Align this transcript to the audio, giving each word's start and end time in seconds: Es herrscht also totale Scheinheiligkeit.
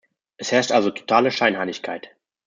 Es 0.37 0.51
herrscht 0.51 0.71
also 0.71 0.89
totale 0.89 1.29
Scheinheiligkeit. 1.29 2.09